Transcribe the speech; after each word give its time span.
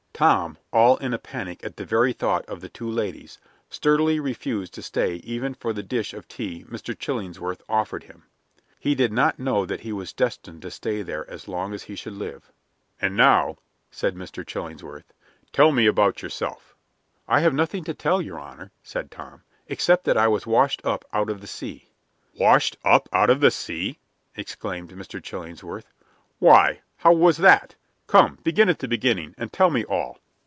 Tom, 0.13 0.59
all 0.71 0.97
in 0.97 1.15
a 1.15 1.17
panic 1.17 1.63
at 1.65 1.77
the 1.77 1.83
very 1.85 2.13
thought 2.13 2.45
of 2.45 2.61
the 2.61 2.69
two 2.69 2.87
ladies, 2.87 3.39
sturdily 3.71 4.19
refused 4.19 4.71
to 4.75 4.83
stay 4.83 5.15
even 5.15 5.55
for 5.55 5.73
the 5.73 5.81
dish 5.81 6.13
of 6.13 6.27
tea 6.27 6.63
Mr. 6.65 6.95
Chillingsworth 6.95 7.63
offered 7.67 8.03
him. 8.03 8.25
He 8.79 8.93
did 8.93 9.11
not 9.11 9.39
know 9.39 9.65
that 9.65 9.79
he 9.79 9.91
was 9.91 10.13
destined 10.13 10.61
to 10.61 10.69
stay 10.69 11.01
there 11.01 11.27
as 11.27 11.47
long 11.47 11.73
as 11.73 11.81
he 11.81 11.95
should 11.95 12.13
live. 12.13 12.51
"And 13.01 13.17
now," 13.17 13.57
said 13.89 14.13
Mr. 14.13 14.45
Chillingsworth, 14.45 15.11
"tell 15.51 15.71
me 15.71 15.87
about 15.87 16.21
yourself." 16.21 16.75
"I 17.27 17.39
have 17.39 17.55
nothing 17.55 17.83
to 17.85 17.95
tell, 17.95 18.21
Your 18.21 18.37
Honor," 18.39 18.69
said 18.83 19.09
Tom, 19.09 19.41
"except 19.67 20.03
that 20.03 20.17
I 20.17 20.27
was 20.27 20.45
washed 20.45 20.85
up 20.85 21.03
out 21.11 21.31
of 21.31 21.41
the 21.41 21.47
sea." 21.47 21.89
"Washed 22.39 22.77
up 22.85 23.09
out 23.11 23.31
of 23.31 23.39
the 23.39 23.49
sea!" 23.49 23.97
exclaimed 24.35 24.91
Mr. 24.91 25.19
Chillingsworth. 25.23 25.91
"Why, 26.37 26.81
how 26.97 27.11
was 27.11 27.37
that? 27.37 27.73
Come, 28.07 28.39
begin 28.43 28.67
at 28.67 28.79
the 28.79 28.89
beginning, 28.89 29.33
and 29.37 29.53
tell 29.53 29.69
me 29.69 29.85
all." 29.85 30.17